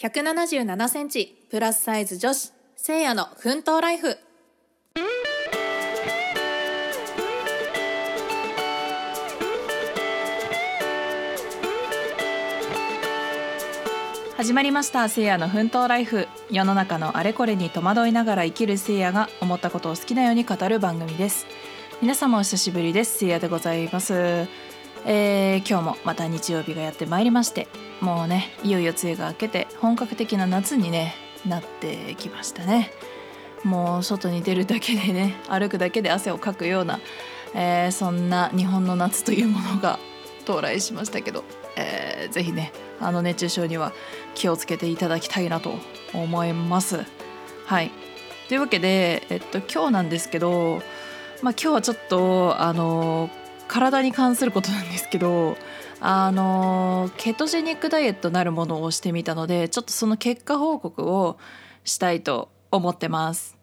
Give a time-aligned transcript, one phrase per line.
[0.00, 4.16] 177センチプラスサイズ女子せいやの奮闘ライフ。
[14.36, 16.28] 始まりましたせいやの奮闘ライフ。
[16.48, 21.44] 世の中のあれこれに戸惑いながら生きるせいやが思ったことを好きなように語る番組です。
[22.00, 23.18] 皆様お久しぶりです。
[23.18, 24.46] せいやでございます。
[25.04, 27.68] えー、今日もまた日曜日がやってまいりまして
[28.00, 31.14] もうねいよいよ梅雨が明けて本格的な夏にね
[31.46, 32.90] なってきましたね。
[33.64, 37.00] もう外に出るだけでね 歩くだけで汗をかくような、
[37.54, 39.98] えー、そんな日本の夏というものが
[40.44, 41.44] 到来しましたけど、
[41.76, 43.92] えー、ぜひねあの熱中症には
[44.34, 45.78] 気をつけていただきたいなと
[46.12, 47.04] 思います。
[47.66, 47.90] はい。
[48.48, 50.80] というわけで、えっと、今日なんですけど、
[51.42, 53.28] まあ、今日はちょっとあの
[53.68, 55.56] 体に関することなんですけど
[56.00, 61.38] あのケトジェニックダイエットなるものをしてみたのでちょっとその結果報告を
[61.84, 63.58] したいと思ってます。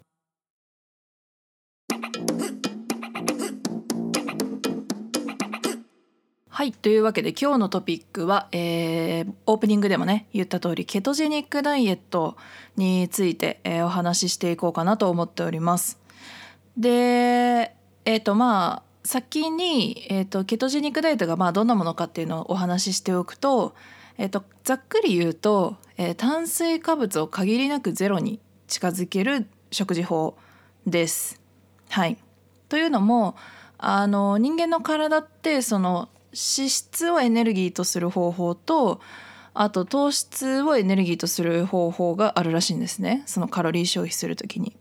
[6.49, 12.38] はいというわけで今日のトピックは、えー、オープニングでもね言った通りケトジェニックダイエット
[12.77, 15.99] について、えー、お話ししていこうかなと思っております。
[16.77, 23.75] でえっ、ー、とまあ先に、えーと、ケトジェニックダイエットがまあどんなものかっていうのをお話ししておくと,、
[24.17, 30.35] えーと、ざっくり言うと、えー、炭水化物を限りなくゼロに近づける食事法
[30.87, 31.39] です。
[31.89, 32.17] はい、
[32.67, 33.35] というのも
[33.77, 38.99] あの人間の体ってその脂質をエネルギーとする方法と
[39.53, 44.75] あと糖質をエネルギーとする方法があるらしいんですねそのカロリー消費する時に。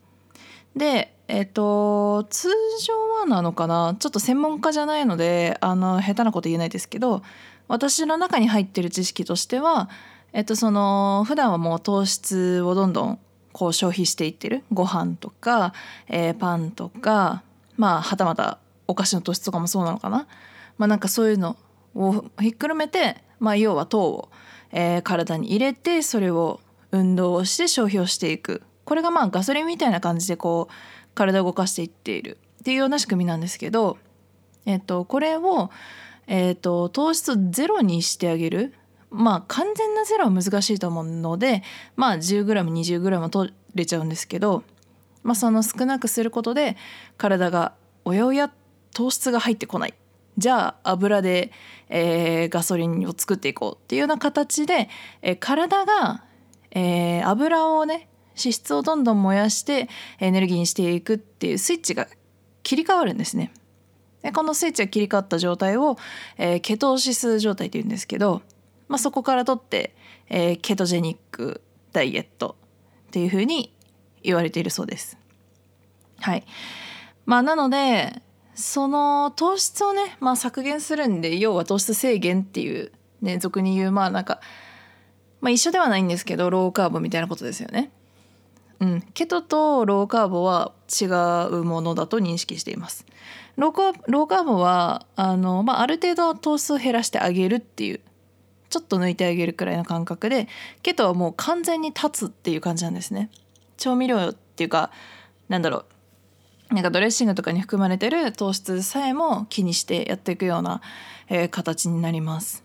[0.74, 2.48] でえっと通
[2.86, 3.96] 常はなのかな？
[3.98, 7.22] ちょっと専門家じゃないのであの下手なこと言えないですけど
[7.68, 9.88] 私の中に入ってる知識としては
[10.32, 13.18] えっとその普段はもう糖質をどんどん
[13.52, 14.64] こう消費していってる？
[14.72, 15.72] ご飯とか、
[16.08, 17.42] えー、パンとか
[17.76, 20.26] まあはたまたお菓子の糖質とかもそうなのかな？
[20.76, 21.56] まあなんかそういうの
[21.94, 24.28] をひっくるめて、まあ、要は糖を、
[24.72, 28.62] えー、体に入れてそれを運動をして消費をしていく。
[28.84, 30.72] これがまあガソリンみたいな感じでこう
[31.14, 32.38] 体を動かしていっている。
[32.60, 33.98] っていうような仕組みなんですけど、
[34.66, 35.70] えっと、これを、
[36.26, 38.74] えっと、糖質ゼロにしてあげる。
[39.10, 41.62] まあ完全なゼロは難しいと思うので
[41.94, 44.64] まあ 10g20g は取れちゃうんですけど、
[45.22, 46.76] まあ、その少なくすることで
[47.16, 48.52] 体がおやおや
[48.92, 49.94] 糖質が入ってこない。
[50.36, 51.52] じゃあ油で、
[51.88, 53.84] えー、ガソリンを作っていこう。
[53.84, 54.88] っていうような形で、
[55.22, 56.24] えー、体が、
[56.72, 62.08] えー、油をね脂質をどんどん燃やしてエネルギーにしていくっていうスイッチが
[62.62, 63.52] 切り替わるんですね。
[64.22, 65.96] でこのスイッチが切り替わった状態を、
[66.38, 68.42] えー、ケトーシス状態っていうんですけど、
[68.88, 69.94] まあ、そこからとって、
[70.28, 71.60] えー、ケトジェニック
[71.92, 72.56] ダイエット
[73.08, 73.74] っていうふうに
[74.22, 75.18] 言われているそうです。
[76.20, 76.44] はい。
[77.26, 78.22] まあなので
[78.54, 84.40] その糖質をね、まあ、削減するんで要は糖質制限っていうね俗に言うまあなんか、
[85.40, 87.90] まあ、一緒ではないんですけどローカーボみたいなことですよね。
[88.80, 91.06] うん、ケトとローカーボは違
[91.54, 93.06] うものだと認識しています。
[93.56, 98.00] ローカローカーボはあの、まあ、ある程度糖質を減らしてあげるっていう
[98.68, 100.48] ちょっと抜いてあげるくらいの感覚で
[100.82, 103.30] ケトはもう完全に立つっていう感じなんですね。
[103.76, 104.90] 調味料っていうか
[105.48, 105.84] なんだろ
[106.70, 110.80] うなんかドレッシングとかに含まれてる糖質さえも気にしてやっていくような、
[111.28, 112.64] えー、形になります。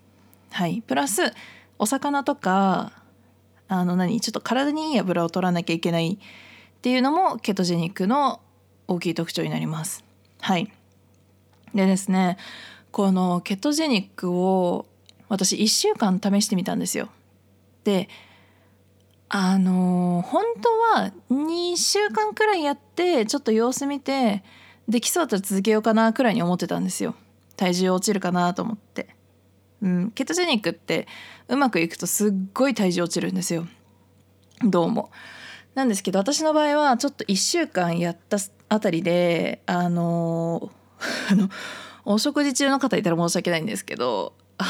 [0.52, 1.34] はい、プラス
[1.78, 2.92] お魚とか
[3.70, 4.20] あの何？
[4.20, 6.18] ちょっと体にいい油を取らなきゃいけないっ
[6.82, 8.42] ていうのもケトジェニックの
[8.88, 10.04] 大きい特徴になります。
[10.42, 10.72] はい
[11.74, 12.38] でですね
[12.92, 14.88] このケトジェニックを
[15.28, 17.10] 私1週間試してみたんですよ。
[17.84, 18.10] で
[19.30, 20.70] あの本当
[21.00, 24.44] は2週間くらいやってちょっと様子見て
[24.88, 27.14] できそうだったら続けようかなくらいに思ってたんですよ。
[27.56, 29.16] 体重落ちるかなと思って。
[29.82, 31.08] うん、ケトジェニックって
[31.48, 33.68] うまくいくとすっごい体重落ちるんですよ
[34.64, 35.10] どうも。
[35.76, 38.38] なんですけど私の場合はちょっと1週間やった
[38.68, 40.72] あたりであの
[42.04, 44.66] お食事中の方いたら申し訳ないんですけどあ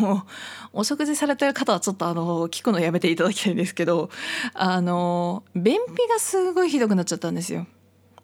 [0.00, 0.26] の
[0.72, 4.10] お食事されてる方はちょっとあの聞くのやめていただきたいんですけど
[4.54, 7.66] あの便秘がすごいひどくなっちゃったんですよ。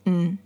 [0.07, 0.41] うん、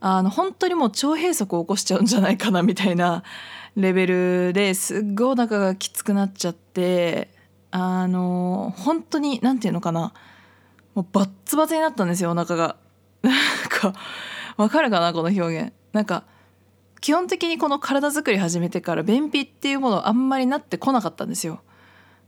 [0.00, 3.22] あの本当にもう腸閉塞を起こしちゃうんじゃないかなみたいな
[3.76, 7.30] レベルですっごいお腹がきつくなっちゃって
[7.70, 10.12] あの本当に何て言うのかな
[10.94, 12.76] もうバッツバツになったんですよお腹が。
[13.22, 13.34] なん
[13.68, 13.92] か
[14.56, 15.72] わかるかなこの表現。
[15.92, 16.24] なんか
[17.00, 21.60] 基本的にこの体づくり始めてから便秘っていうものあんまりなってこなかったんですよ。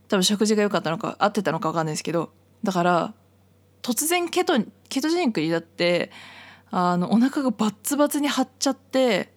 [0.07, 2.31] 多分食事が良かったのか合ってたのか分かんないですけど
[2.63, 3.13] だから
[3.81, 4.53] 突然ケト
[4.89, 6.11] ケトジェニックになって
[6.71, 9.31] あのお腹がバッツバツに張っちゃって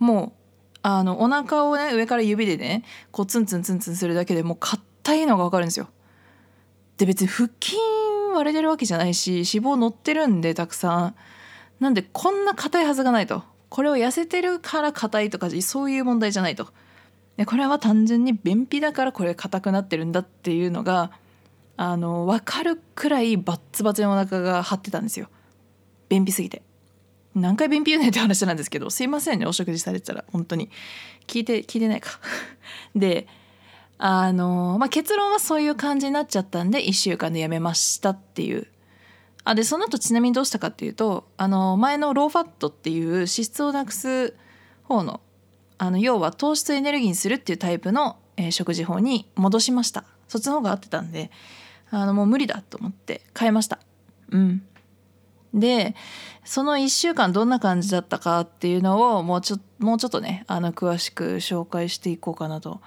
[0.00, 0.40] もう
[0.82, 5.88] あのお腹をね上から指でねこうツンツンツンツンするだけでもう硬いのが分かるんですよ。
[6.98, 7.76] で別に腹筋
[8.34, 11.14] 割れてるわけじゃないし脂肪乗ってるんでたくさん。
[11.78, 13.42] なんでこんな硬いはずがないと。
[13.70, 16.68] これを痩せてるから硬いとかそういう問題じゃないと。
[17.36, 21.12] でこれは単純に便秘だからこれ硬くなってるんだっていうのが
[21.76, 25.28] あの分かるくらいバッツバツにお腹が張ってたんですよ。
[26.08, 26.62] 便秘すぎて。
[27.34, 30.24] 何回便秘言うねって話なんですけどすいませんねお食事されてたら。
[30.32, 30.70] 本当に。
[31.26, 32.10] 聞いて聞いてないか。
[32.96, 33.28] で
[33.98, 38.66] あの、まあ、結論はそういう感じになっちゃったんで1週間でやめましたっていう。
[39.44, 44.34] あでその後ちなみにどうしたかっていうとあの前のローファットっていう脂質をなくす
[44.82, 45.22] 方の
[45.78, 50.04] あの要は糖質エネルギーにするっていうタイプの、えー、食事法に戻しました。
[50.28, 51.30] そっちの方が合ってたんで
[51.90, 53.78] あのもう無理だと思って変えました。
[54.30, 54.62] うん。
[55.54, 55.94] で
[56.44, 62.80] その1週間どんな感じだったかっていうのをもうちょもうちょっとねあの詳しく紹介していこうかなと、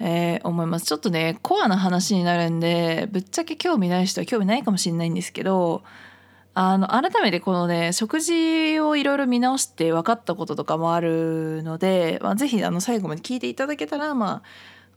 [0.00, 5.82] えー、思いますちょっとねコアな話になるんでぶっちゃけ興味ない人は興味ないかもしれないんですけど
[6.54, 14.42] あの改めてこのね食事をいろいろ見直して分かったこととかもあるので、まあ、ぜひあの最後まで聞いていただけたらまあ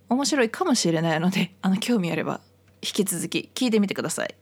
[0.09, 2.41] 面白いかもしれないのであの興味あれば
[2.81, 4.35] 引き続き聞いてみてください。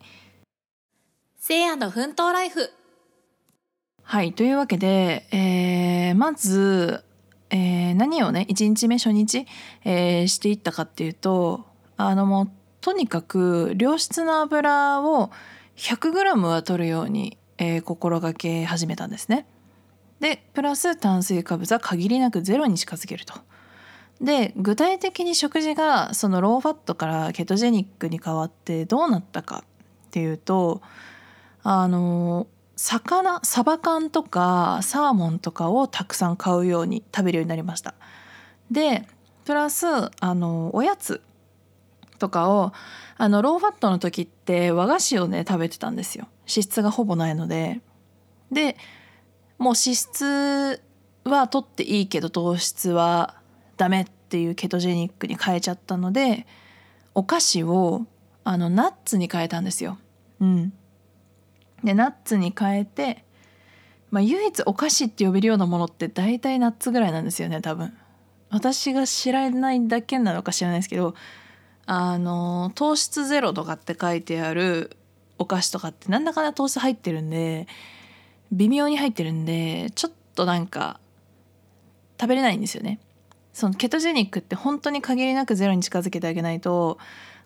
[1.48, 2.72] せいやの奮闘ライフ
[4.02, 7.04] はいというわけで、えー、まず、
[7.52, 9.46] えー、何をね1日目初日、
[9.84, 11.64] えー、していったかっていうと
[11.98, 12.52] あのもう
[12.82, 15.30] とにかく良質な油を
[15.76, 19.46] 100g は取るように、えー、心がけ始めたんですね。
[20.20, 23.36] でプラス炭水化物は限りなくゼロに近づけると。
[24.20, 29.64] で具体的に食事がそのローファットからケトジェニックに変わってどうなったか
[30.08, 30.82] っていうと
[31.68, 32.46] あの
[32.76, 37.96] 魚サバ缶とかサーモンとかをたくさん買うように食べるようになりました。
[38.70, 39.08] で
[39.46, 41.22] プラスあのおやつ
[42.20, 42.72] とかを
[43.18, 46.28] あのローファットの時って和菓子をね食べてたんですよ。
[46.42, 47.82] 脂質がほぼないので。
[48.52, 48.78] で
[49.58, 50.84] もう脂質
[51.24, 53.34] は取っていいけど糖質は
[53.76, 56.46] ダメっていうケトジェニックに変えちゃったので
[57.16, 58.06] お菓子を
[58.44, 59.98] あのナッツに変えたんですよ。
[60.40, 60.74] うん。
[61.86, 63.24] でナッツに変えて、
[64.12, 67.96] まあ、唯一お菓子って呼べるようなものって大体ナッツぐらいなんですよね多分
[68.50, 71.16] 私が知らないだけなのか知らないですけど
[71.86, 74.98] あの糖質ゼロとかって書いてある
[75.38, 77.68] お菓子とかってなんだかんだ糖質入ってるんで
[78.52, 81.00] 微妙に入ってるんでちょっとなんか
[82.20, 83.00] 食べれないんですよね。
[83.54, 86.98] そのケトジェニックって本当に限りなくゼロに近づけてあげないと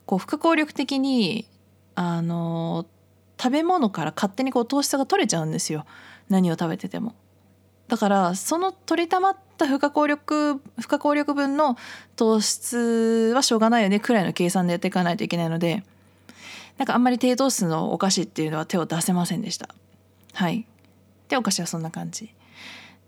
[0.06, 1.48] こう不可抗力的に
[1.94, 2.88] あの
[3.42, 5.86] 食べ物から勝手にこう糖質が取れちゃうんですよ
[6.30, 7.16] 何を食べてても。
[7.88, 11.76] だからその取りたまった不可抗力不可抗力分の
[12.16, 15.84] 糖質はしょうがないよねくらいの計算でやっていかないといけないので
[16.78, 19.70] なんかあんまり低糖質のお菓子っていうのは手を出せませんでした。
[20.34, 20.68] はい
[21.30, 22.34] でお菓子はそんな感じ。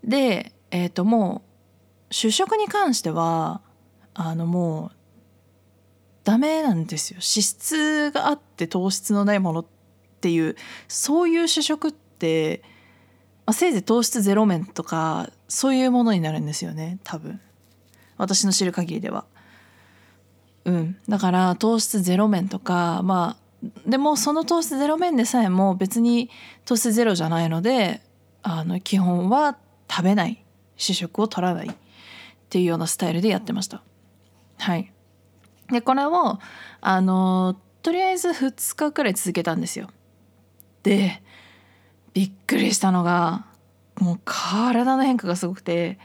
[0.02, 1.42] でえっ、ー、とも
[2.10, 3.60] う主食に関しては
[4.14, 4.96] あのもう
[6.24, 9.81] ダメなんですよ脂質があって糖質のないものって
[10.22, 10.54] っていう
[10.86, 12.62] そういう主食って、
[13.44, 17.40] まあ、せいぜい糖質ゼロ麺とかそういうものになるんですよね多分
[18.18, 19.24] 私の知る限りでは。
[20.64, 26.30] うん、だから糖質ゼロ麺とかまあでもその糖質ゼロ麺でさえも別に
[26.64, 28.00] 糖質ゼロじゃないので
[28.44, 29.58] あの基本は
[29.90, 30.44] 食べない
[30.76, 31.74] 主食を取らないっ
[32.48, 33.82] ていうようなスタイルでやってました。
[34.58, 34.92] はい、
[35.72, 36.38] でこれを
[36.80, 39.88] あのとりあえず2日くらい続けたんですよ。
[40.82, 41.22] で
[42.14, 43.46] びっくりしたのが
[43.98, 45.98] もう体の変化がすごくて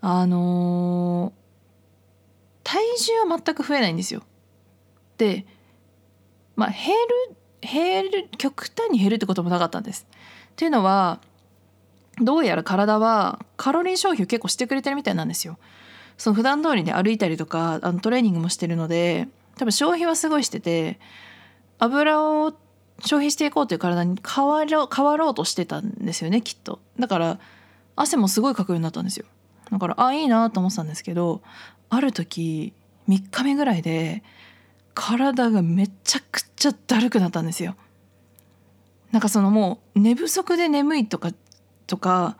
[0.00, 4.22] あのー、体重は全く増えないんですよ。
[5.18, 5.46] で
[6.56, 6.94] まあ減
[7.30, 10.06] る減る極端に減るってこともなかったんです。
[10.50, 11.20] っていうのは
[12.20, 15.58] どうやら体はカロリー消費を結構してくれてるみたいなんですよ。
[16.18, 20.98] その普段通りに歩いたりとかあのトレーニングもしてるので多分消費はすごいしてて
[21.78, 22.52] 油を
[23.04, 26.80] 消費していこうという体に変わろ変わろうとしてたんですよねきっと。
[26.98, 27.38] だから
[27.96, 29.26] 汗もすごいかくようになったんですよ。
[29.70, 31.42] だからあいいなと思ってたんですけど
[31.88, 32.72] ある時
[33.08, 34.22] 3日目ぐらいで
[34.94, 37.74] 体がめちゃくちゃだるくなったんですよ。
[39.10, 41.32] なんかそのもう寝不足で眠いとか
[41.86, 42.36] とか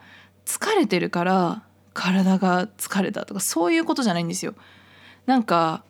[0.46, 4.54] 疲れてるから体が疲れたとかそういうことじゃないんですよ。
[5.26, 5.84] なんか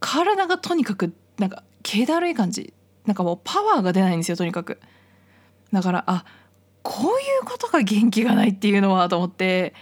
[0.00, 2.72] 体がとにかくなんか気だるい感じ。
[3.08, 4.78] なんかもうパワーが出ないんですよとにかく
[5.72, 6.26] だからあ
[6.82, 7.08] こうい
[7.42, 9.74] うことが元気がないっていうのはと思って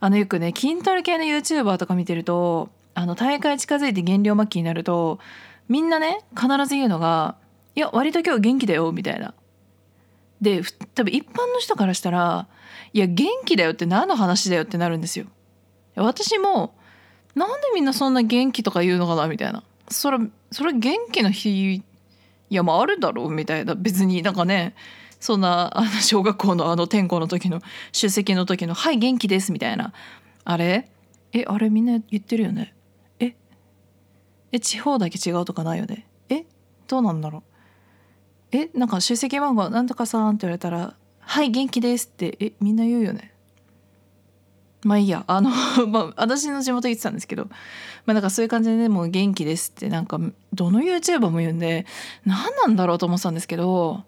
[0.00, 5.20] あのよくね筋トレ系の YouTuber とか見てるとあの大会近づいて減量末期になると
[5.68, 7.36] みんなね必ず言うのが
[7.76, 9.34] 「いや割と今日元気だよ」みたいな。
[10.40, 10.62] で
[10.94, 12.48] 多分一般の人からしたら
[12.92, 15.26] 「いや元気だよって何の話だよ」ってなるんですよ。
[15.94, 16.74] 私も
[17.36, 19.62] なんでみんなそんな元気とか言うのかなみたいな。
[19.88, 20.18] それ
[20.50, 21.82] それ元気の日
[22.54, 23.74] いやまああるだろうみたいな。
[23.74, 24.76] 別になんかね
[25.18, 29.92] そんなあの小学校のあの転校の時の出席の時の「はい元気です」みたいな。
[30.44, 30.88] あれ？
[31.32, 32.72] えあれみんな言ってるよね？
[33.18, 33.34] え？
[34.52, 36.06] え地方だけ違うとかないよね？
[36.28, 36.46] え？
[36.86, 37.42] どうなんだろ
[38.52, 38.56] う？
[38.56, 43.33] えなんか出席番号なんとかさんって言われたら「はい元気です」ってえみんな言うよね？
[44.84, 45.24] まあいいや。
[45.26, 45.50] あの
[45.88, 47.46] まあ私の地元言ってたんですけど
[48.06, 50.20] まあなんかそういう感じでねもう元気ですってなんか
[50.52, 51.86] どの YouTuber も言うんで
[52.24, 54.04] 何なんだろうと思ってたんですけど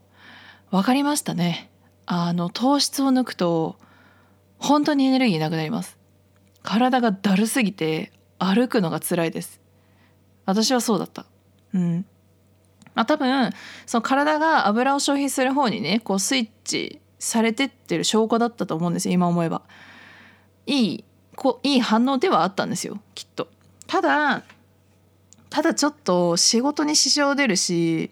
[0.70, 1.70] 分かりましたね。
[2.06, 3.76] あの糖質を抜くと
[4.58, 5.98] 本当にエネルギーなくなります。
[6.62, 9.60] 体がだるすぎて歩くのが辛いです。
[10.44, 11.26] 私はそうだった。
[11.74, 12.06] うん。
[12.94, 13.50] まあ多分
[13.86, 19.62] その体が油を消費する方にねこうスイッチされてってる証拠だったと思うんですよ今思えば。
[20.66, 21.04] いい
[21.34, 23.48] こいい反応ではあったんですよきっと
[23.86, 24.42] ただ
[25.50, 28.10] ただちょっと仕事に支障出るし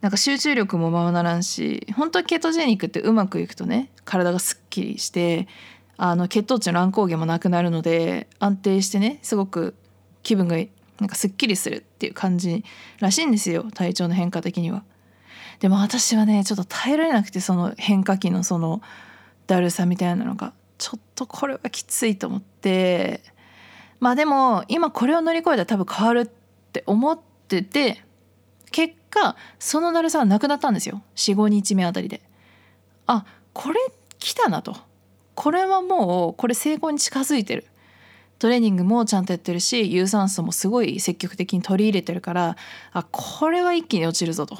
[0.00, 5.48] なんか集中力もままならんし本当はケトジェニックってうまくいくとね体がすっきりして
[5.96, 9.74] あの血糖値の乱高下もなくなるので安定してねすごく
[10.22, 10.56] 気分が
[11.00, 12.64] なんかすっきりするっていう感じ
[13.00, 14.82] らしいんですよ体調の変化的には。
[15.60, 18.82] でも私はねちょっと耐えられなくてその変化期のその
[19.46, 23.22] だるさみたいなのがちょっとこれはきついと思って
[24.00, 26.26] まあでも今これを乗り越えたら多分変わるっ
[26.72, 27.18] て思っ
[27.48, 28.02] てて
[28.70, 31.02] 結果そのだるさはなくなったんですよ。
[31.16, 32.20] 45日目あたりで。
[33.06, 33.80] あこれ
[34.18, 34.76] 来たなと。
[35.34, 37.64] これはもうこれ成功に近づいてる。
[38.38, 42.56] トレーニングもちゃんとやってるし有酸素もすごい積極的に取り入れてるから
[42.92, 44.58] あこれは一気に落ちるぞと。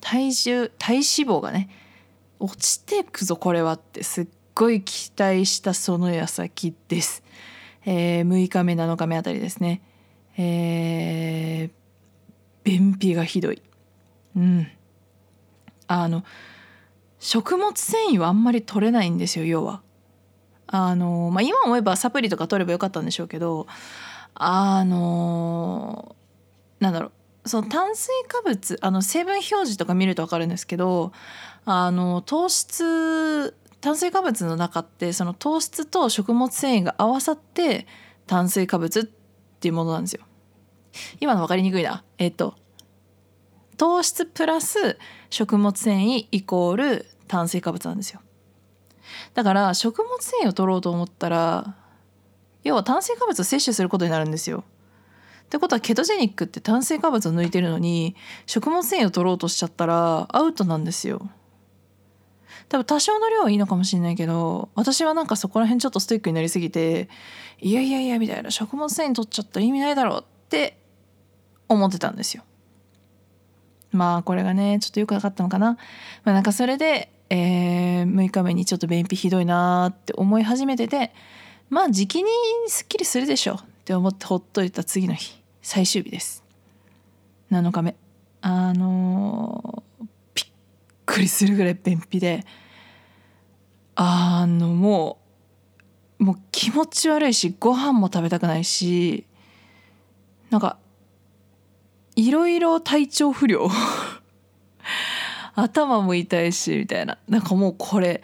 [0.00, 1.68] 体重体脂肪がね
[2.40, 4.26] 落ちてくぞこれはってすっ
[4.58, 7.22] ごい期待したその矢先です、
[7.86, 9.82] えー、6日目7日目あたりですね。
[10.36, 11.70] えー、
[12.64, 13.62] 便秘がひどい。
[14.36, 14.66] うん。
[15.86, 16.24] あの
[17.20, 19.80] 食物繊維はあんまり取れないんですよ要は。
[20.66, 23.68] あのまあ今思えばサプリとか取ればよかったんでしょうけど
[24.34, 26.16] あの
[26.80, 27.12] なんだろ
[27.44, 27.48] う。
[27.48, 31.12] その炭水化物あの成分表示とか見ると分かるんですけど
[31.64, 37.86] あの糖質炭水化物の中ってその糖質と食物繊維が合わさって
[38.26, 40.24] 炭水化物っていうものなんですよ。
[41.20, 42.04] 今の分かりにくいな。
[42.18, 42.54] えっと
[43.76, 44.98] 糖質プラス
[45.30, 48.20] 食物繊維イコール炭水化物なんですよ。
[49.34, 51.76] だから食物繊維を取ろうと思ったら
[52.64, 54.64] 要は炭水化物を摂取することになるんですよ。
[55.42, 61.30] ってことはケトジェニックって炭水化物を抜いてるのに食物繊維を取ろうとしちゃったらアウトなんですよ。
[62.68, 67.08] 多分多少の量はいいのかもしれないけど私はなんかそこら辺ちょっとストイックになりすぎて
[67.60, 70.78] いやいやいやみたいな食物繊維取っちゃったら意味ないだろうって
[71.68, 72.44] 思ってたんですよ。
[73.90, 75.72] まあこれがねちょっとよくなかったのかな。
[76.24, 81.12] まあ、なんかそれで、えー、6日目にちょっと便秘ひどいなって思い始めてて
[81.70, 82.30] まあ時期に
[82.68, 86.44] すっきりするでしょって思ってほっといた次の日最終日です。
[87.50, 87.96] 7日目。
[88.40, 89.47] あのー、
[91.18, 92.44] くりするぐらい便秘で
[93.96, 95.18] あのも
[96.20, 99.26] うもう気持ち悪いしご飯も食べたくないし
[100.50, 100.78] なんか
[102.14, 103.68] いろいろ体調不良
[105.54, 107.18] 頭も痛いしみたいな。
[107.28, 108.22] なんかもうこれ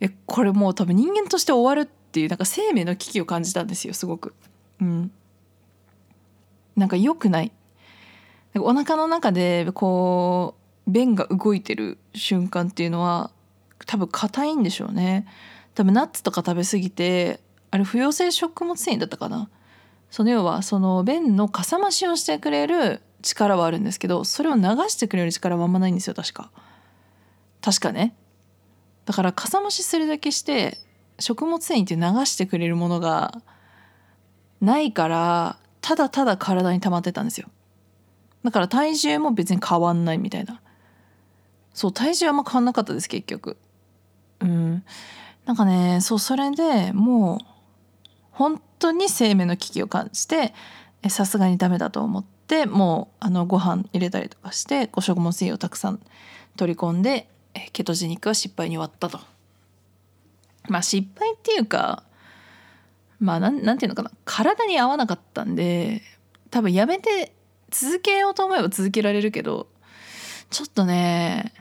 [0.00, 4.34] えこれもう多分人間として終わるっていうなんか生命の危機を感じたんですよすごく。
[4.80, 5.10] うん、
[6.76, 7.52] なんか良くない。
[8.54, 10.57] お腹の中でこう
[10.88, 13.30] 便が動いてる瞬間っていうのは
[13.86, 15.26] 多分硬いんでしょうね。
[15.74, 17.40] 多分ナッツとか食べ過ぎて
[17.70, 19.50] あれ不溶性食物繊維だったかな。
[20.10, 26.50] その要はその便のかさ増しをしてくれる力はあるんですけどそれを流してくれる力はあんまないんですよ確か。
[27.60, 28.16] 確かね。
[29.04, 30.78] だからかさ増しするだけして
[31.18, 33.42] 食物繊維って流してくれるものが
[34.60, 37.48] ないからただただ体に溜まってたんですよ。
[38.44, 40.60] だから体重も別に変わんないみたいな。
[41.78, 43.56] そう体重はあんま変わんなかったです結局。
[44.40, 44.82] うん。
[45.46, 47.46] なんかねそうそれでもう
[48.32, 50.54] 本当に生命の危機を感じて
[51.04, 56.00] えさすがにダメだと思ってもうあのご飯入れたりとかしてこう食物繊維をたくさん
[56.56, 59.20] 取り込んでえケトジェニックは失敗に終わったと。
[60.68, 62.02] まあ失敗っていうか
[63.20, 64.10] まあなんなんていうのかな。
[64.24, 66.02] 体に合わなかったんで
[66.50, 67.32] 多分やめて
[67.70, 69.68] 続けようと思えば続けられるけど
[70.50, 71.52] ちょっとね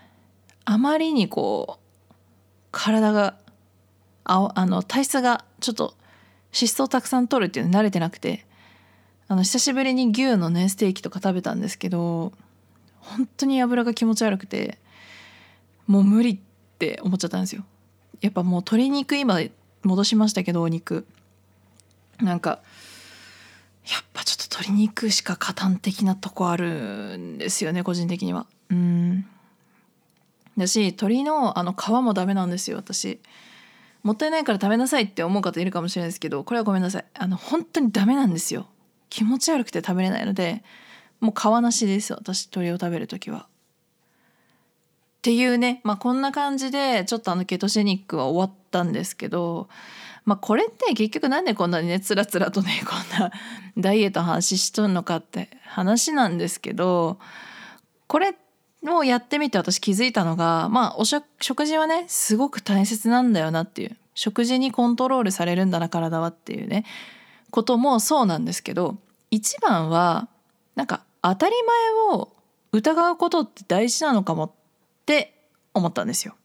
[0.70, 2.14] あまりにこう
[2.72, 3.36] 体が
[4.26, 5.94] ああの体質がちょっと
[6.54, 8.46] 脂質をたくさん取るっていうの慣れてなくて
[9.30, 12.34] あの久しぶりに牛のねステーキとか食べたんですけど
[13.00, 14.78] 本当に油が気持ち悪くて
[15.88, 16.38] もう無理っ
[16.78, 17.64] て思っちゃったんですよ。
[18.20, 19.40] やっぱもう鶏肉今
[19.84, 21.08] 戻しましたけどお肉。
[22.20, 22.60] なんか
[23.90, 28.48] やっぱちょっと鶏肉しか加担的なとこあるんですよね個人的には。
[28.70, 29.26] うん。
[30.58, 33.20] だし鶏のあの皮もダメなんですよ私。
[34.04, 37.06] もったいないから食べなさいって思う方いるかもしれないですけどこれはごめんなさい。
[37.14, 38.68] あの本当にダメなんですよ。
[39.10, 40.64] 気持ち悪くて食べれないので
[41.20, 43.48] もう皮なしです私鶏を食べる時は。
[45.18, 49.68] っていうねまあこんな感じでちょっとあのケトジェニックは終わったんですけど
[50.26, 53.32] まあこれって結局なんでこんなにねつらつらとね こんな
[53.78, 57.20] ダイエット話しとんのかって話なんですけど
[58.08, 58.34] これっ
[58.86, 66.86] をやってみて私気づいたのがまあお食事はねすごく大切なんだよなっていう食事にコントロールされるんだな体はっていうね
[67.52, 68.98] こともそうなんですけど
[69.32, 70.28] 一番は
[70.76, 71.56] なんか当たり
[72.10, 72.30] 前を
[72.72, 74.52] 疑うことって大事なのかもっ
[75.06, 75.34] て
[75.74, 76.36] 思ったんですよ。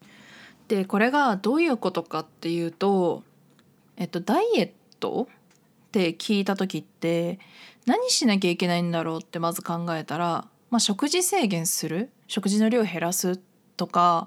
[0.68, 3.24] でこれがどういうことかっていうと、
[3.96, 4.70] えっと、ダイエッ
[5.00, 5.28] ト
[5.88, 7.38] って聞いた時って
[7.84, 13.38] 何しなきゃいけないんだろうってまず考えたら、まあ、食事制限する食事の量を減らす
[13.76, 14.26] とか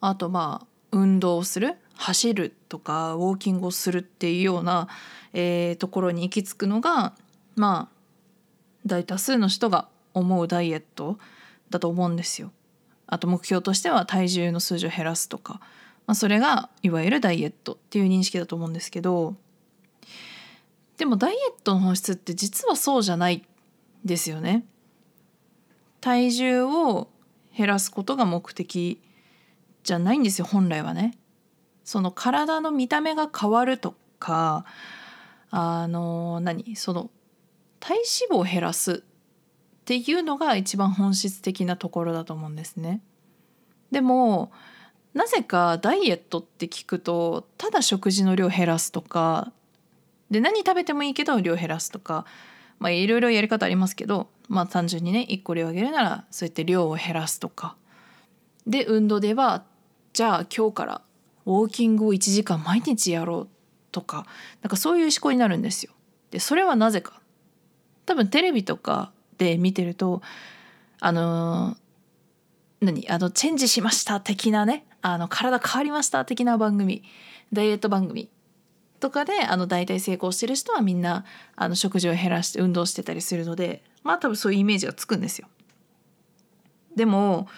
[0.00, 4.88] あとまあ運動をする走るとかウォーキングをするっていうような、
[5.32, 7.14] えー、ところに行き着くのが
[7.54, 7.96] まあ
[8.84, 11.20] 大多数の人が思うダイエット
[11.70, 12.50] だと思うんですよ。
[13.06, 15.60] あと目標としては体重の数字を減らすとか、
[16.08, 19.36] まあ、それがいわゆるダイエットっていう認識だと思うんですけど
[20.98, 23.44] でもダイエットの本質って実はそうじゃない
[24.04, 24.64] ですよね。
[26.00, 27.08] 体重を
[27.56, 29.00] 減らすことが目的
[29.82, 31.16] じゃないんですよ本来はね。
[31.84, 34.64] その体の見た目が変わるとか
[35.50, 36.74] あの何？
[36.76, 37.10] その
[37.78, 37.98] 体
[38.30, 43.00] 脂肪を減らすっていうのが一番本質的なところだと思うんですね。
[43.92, 44.50] でも
[45.14, 49.52] なぜかダイエットって聞くとただ食事の量減らすとか
[50.30, 52.26] で何食べてもいいけど量減らすとか
[52.80, 57.76] まあいろいろやり方ありますけどまあ単純にね1個量上げるならそうやって量を減らすとか。
[58.66, 59.64] で運動では
[60.12, 61.02] じゃあ今日から
[61.44, 63.48] ウォーキングを1時間毎日やろう
[63.92, 64.26] とか
[64.62, 65.92] なんかそういう思考になるんですよ。
[66.30, 67.20] でそれはなぜか。
[68.04, 70.22] 多分テレビとかで見てると
[71.00, 71.76] あの
[72.80, 73.08] 何？
[73.08, 77.02] あのチェンジしました的なねあの体変わりました的な番組
[77.52, 78.28] ダイエット番組
[79.00, 85.48] とかであの大体成功してる人はみんなあの食事を減らして運動してたりするのでまあ多分そういうイメージがつくんですよ。
[86.94, 87.48] でも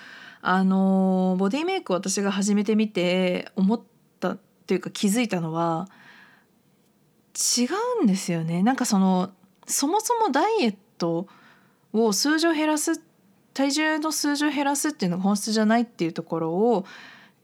[0.41, 3.81] あのボディメイクを私が始めてみて思っ
[4.21, 5.89] たっていうか気づいたのは
[7.35, 7.67] 違
[8.01, 8.63] うんですよね。
[8.63, 9.31] なんかその
[9.67, 11.29] そもそもダイエット
[11.93, 13.01] を数字を減らす
[13.55, 16.85] 体重の数字を減らすっていうのが本質じゃないっていうところを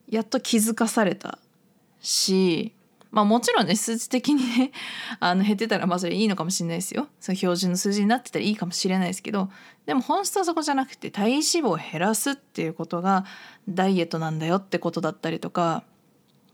[0.08, 1.38] やっと気づかされた
[2.00, 2.72] し
[3.14, 4.72] まあもちろんね数値的にね
[5.20, 7.06] あの減ってたらまあそれいいのかもしれないですよ。
[7.20, 9.50] その標準の数字になってたらいいかもしれないですけど。
[9.86, 13.24] でも本質はそこじゃなくて体脂肪を減らすっていうことが
[13.68, 15.84] ダイエットなんだよってことだったりとか。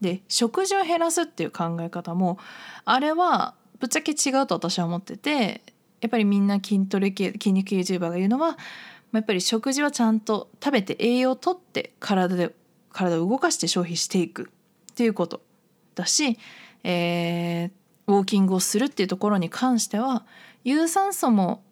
[0.03, 2.39] で食事を減らすっていう考え方も
[2.87, 5.63] あれはぶっちゃけ違うと私は思ってて
[6.01, 8.57] やっぱりみんな筋トレ系筋肉 YouTuber が言うのは
[9.13, 12.55] やっぱり食事はちゃんと食べて栄養をとって体で
[12.93, 14.51] 体を動かして消費していく
[14.93, 15.43] っていうこと。
[16.01, 16.39] だし、
[16.85, 17.71] えー、
[18.07, 20.25] ウォーキングをするっていうところに関しては
[20.65, 21.63] 有酸素も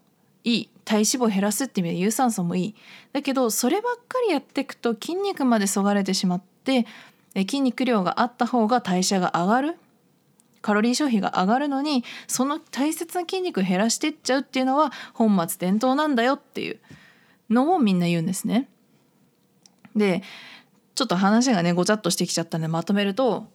[0.44, 0.70] いい。
[0.84, 2.74] 体脂肪を減らすっていう意味で有酸素もいい。
[3.12, 6.86] だけどそればっかりやっていくと筋肉までそがれてしまって
[7.34, 9.76] 筋肉量があった方が代謝が上がる。
[10.60, 16.80] カロリー消費が上がるのにその大切な筋肉を減らしてっちゃうっていうのは本末転倒なんだよっていう。
[17.50, 18.68] のをみんな言うんですね。
[19.96, 20.22] で
[20.94, 23.46] ちょっと話がねごちゃっとしてきちゃったんでまとめると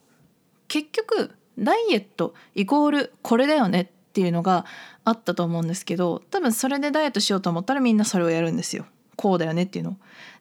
[0.68, 4.64] 結局ダイエットイコールこれだよねっていうのが
[5.04, 8.86] あったと思うんですけど多分それでダイエットしようと思ったらみんなそれをやるんですよ。
[9.16, 9.96] こうだよねっていうの。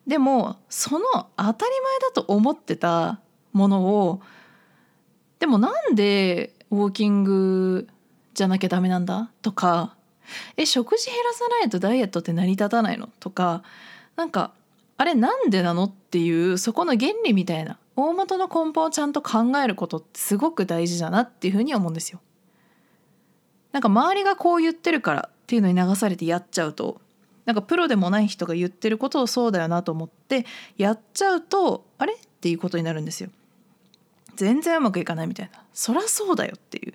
[0.08, 1.06] でもその
[1.38, 3.20] 当たり前だと思ってた
[3.52, 4.22] ものを
[5.40, 7.88] でもなんでウォーキング
[8.34, 9.30] じゃなきゃダメなんだ？
[9.44, 9.96] とか
[10.58, 13.10] え食事減らさないとダイエットって成り立たないの？
[13.20, 13.62] とか
[14.16, 14.54] なんか
[14.98, 15.84] あれなんでなの？
[15.84, 17.78] っていうそこの原理みたいな。
[17.96, 22.22] 大元の根本をちゃんと考えることってすごく大事だなっていうふうに思うんですよ。
[23.72, 27.02] なんか周りがこう言ってるからっていうのに流されてやっちゃうと
[27.46, 30.46] なんかプロでもない人が言ってることをそうだよなと思って
[30.78, 33.30] やっちゃうとあれっていうことになるんですよ。
[34.36, 36.94] 全然うまくいかないみたいなそりゃそうだよっていう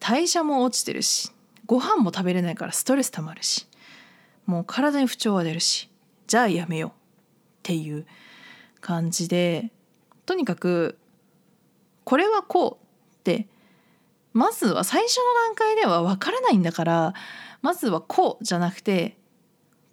[0.00, 1.30] 代謝も落ちてるし
[1.66, 3.66] ご飯も食べれないからストレスたまるし
[4.46, 5.90] もう体に不調は出るし
[6.26, 6.92] じゃあやめようっ
[7.62, 8.06] ていう
[8.80, 9.70] 感じで
[10.26, 10.98] とにかく
[12.04, 13.46] これはこうって
[14.32, 17.14] まずは最初の段階では分からないんだから
[17.62, 19.16] まずはこうじゃなくて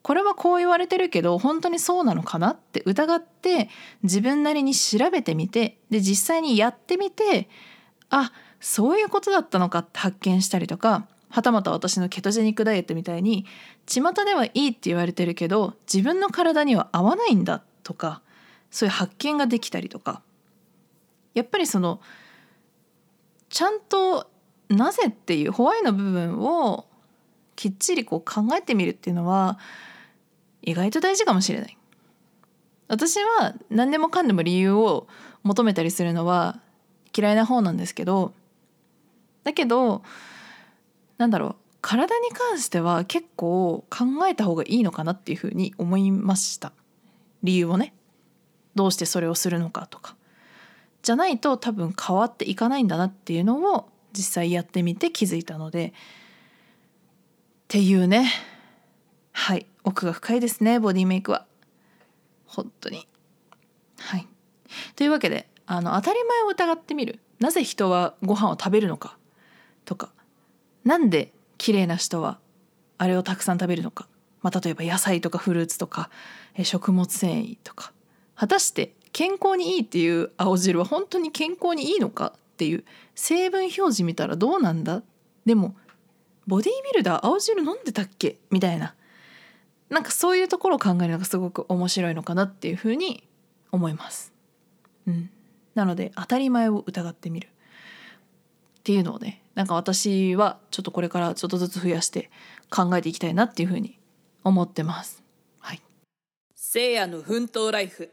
[0.02, 3.70] これはこう言われてるけど本当にそうなのかなって疑って
[4.04, 7.48] 自分なりに調べてみてで実際にやってみて
[8.10, 13.46] あそういうことだったのかって発見したりとかはたまた私のケトジェニックダイエットみたいに
[13.86, 18.22] 巷ではいいって言われてるけど自分の体には合わないんだとか
[18.72, 20.24] そういう発見ができたりとか。
[21.34, 22.02] やっぱりその
[23.50, 24.30] ちゃんと
[24.70, 26.86] なぜっていうホワイの部分を
[27.56, 29.60] きっちりこう考えてみるっていうのは
[30.62, 31.78] 意外と大事かもしれない。
[32.88, 35.08] 私は何でもかんでも理由を
[35.44, 36.60] 求めたりするのは
[37.16, 38.34] 嫌いな方なんですけど
[39.46, 40.04] だけど
[41.18, 46.74] なんだろう体に関しては結構考えた方がいいのかなっていうふうに思いました。
[47.44, 47.94] 理由をね。
[48.76, 50.16] どうしてそれをするのかとか。
[51.02, 55.88] じゃないと多分変わっていかないんだなっていうのを実際やってみて気づいたので。
[55.88, 55.92] っ
[57.68, 58.30] ていうね。
[59.32, 59.66] はい。
[59.84, 61.46] 奥が深いですねボディメイクは。
[62.46, 63.08] 本当に。
[64.00, 64.28] はい。
[64.96, 67.20] というわけであの当たり前を疑ってみる。
[67.40, 69.18] なぜ人はご飯を食べるのか。
[69.86, 70.12] とか。
[70.84, 72.40] なんで綺麗な人は
[72.98, 74.08] あれをたくさん食べるのか、
[74.42, 76.10] まあ、例えば野菜とかフルーツとか
[76.64, 77.94] 食物繊維とか。
[78.42, 85.04] 果たして健康にいいっていう青汁は本当に健康にいいのかっていう成分表示見たらどうなんだ？
[85.46, 85.76] でも
[86.48, 88.38] ボディービルダー青汁飲んでたっけ？
[88.50, 88.96] みたいな
[89.92, 93.24] なんかそういうところを考えるのがすごく面白いのかなっていうふうに
[93.72, 94.34] 思います。
[95.06, 95.30] うん、
[95.76, 102.32] なので当たり前を疑ってみるっていうのをねなんか私はちょっとこれからちょっとずつ増やして
[102.72, 104.00] 考えていきたいなっていうふうに
[104.44, 105.22] 思ってます。
[105.60, 105.82] はい。
[106.56, 108.10] せいやの奮闘ライフ。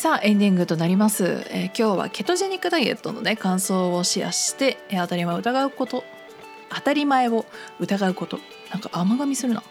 [0.00, 6.04] さあエンディングとなります、えー、今日はケトジェニックダイエットのね感想をシェアして、えー、当たり前を疑うこと
[6.74, 7.44] 当たり前を
[7.80, 8.38] 疑うこと。
[8.72, 9.60] なんか甘噛みするな。
[9.60, 9.64] っ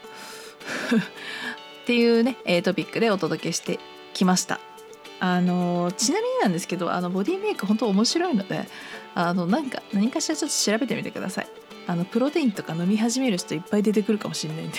[1.88, 3.80] ていうね、えー、トピックでお届けして
[4.14, 4.60] きました。
[5.20, 8.70] あのちなみになんですけどあのボディメイク本当面白いので
[9.16, 11.48] あのなんか何かしらちょっと調べてみてください。
[11.88, 14.78] あのプロテインとか飲み始める人いっぱい出てくるかもしれないんで。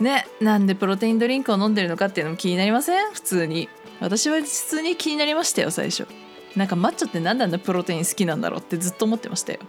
[0.00, 3.12] ねなんでプロテインドリンクを飲んでるのかっていうのも気になりません？
[3.12, 3.68] 普通に。
[4.00, 6.06] 私は普通に気になりましたよ最初。
[6.54, 9.60] なんかマッチョって何であんなプロテイン好きなんだろうってずっと思ってましたよ。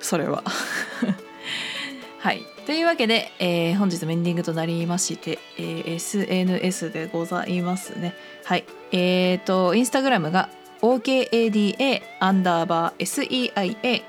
[0.00, 0.42] それは。
[2.18, 2.44] はい。
[2.66, 8.14] というわけで、えー、本日もエンディングとなりまして、えー、SNS でございますね。
[8.44, 8.64] はい。
[8.92, 10.48] えーとインスタグラムが
[10.82, 14.02] OKADA アンダーバー SEIA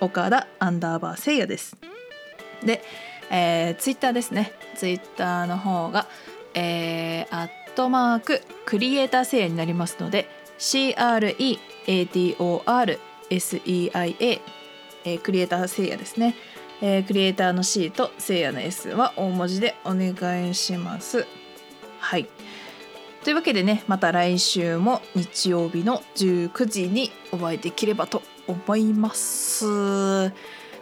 [0.00, 1.76] 岡田アンダーバーせいやです。
[2.64, 2.82] で、
[3.30, 4.52] えー、ツイッターですね。
[4.74, 6.06] ツイッターの方が
[6.54, 11.60] えー、アットマーククリエイターせいやになりますので CREATORSEIA、
[15.04, 16.34] えー、クリエイターせいやですね、
[16.80, 21.26] えー、クリエイターの C とせいやの S は大文字でお願いします。
[21.98, 22.28] はい。
[23.24, 30.32] というわけでねまた来週も日曜日の19時にお会いできればと思います。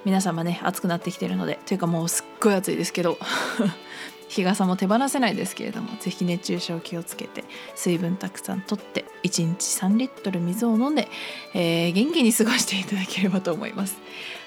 [0.04, 3.18] 皆様ね暑くなってきてるのでというかもうすっごい暑いですけど
[4.28, 11.08] 日傘も手放せないですけれども是非熱中症気をつけて水分たくさんとって1日3リットル水を飲んで、
[11.52, 13.98] えー、元気に過ごしていただければと思います。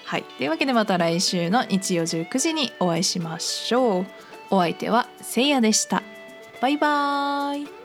[0.06, 4.06] はい、というわけでまた来週の日曜19時にお会いしましょう。
[4.50, 6.02] お相手はせいやでした。
[6.60, 7.83] バイバーイ。